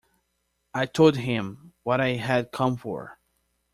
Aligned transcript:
I 0.73 0.87
told 0.87 1.15
him 1.15 1.73
what 1.83 2.01
I 2.01 2.13
had 2.15 2.51
come 2.51 2.75
for. 2.75 3.19